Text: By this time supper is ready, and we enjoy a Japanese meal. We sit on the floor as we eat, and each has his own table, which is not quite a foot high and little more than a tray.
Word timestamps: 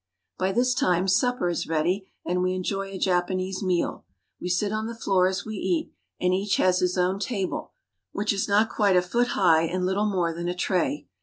By 0.39 0.51
this 0.51 0.73
time 0.73 1.07
supper 1.07 1.47
is 1.47 1.67
ready, 1.67 2.11
and 2.25 2.41
we 2.41 2.55
enjoy 2.55 2.87
a 2.87 2.97
Japanese 2.97 3.61
meal. 3.61 4.03
We 4.39 4.49
sit 4.49 4.71
on 4.71 4.87
the 4.87 4.95
floor 4.95 5.27
as 5.27 5.45
we 5.45 5.53
eat, 5.57 5.93
and 6.19 6.33
each 6.33 6.57
has 6.57 6.79
his 6.79 6.97
own 6.97 7.19
table, 7.19 7.73
which 8.11 8.33
is 8.33 8.47
not 8.49 8.67
quite 8.67 8.95
a 8.97 9.03
foot 9.03 9.27
high 9.37 9.65
and 9.65 9.85
little 9.85 10.07
more 10.09 10.33
than 10.33 10.47
a 10.47 10.55
tray. 10.55 11.05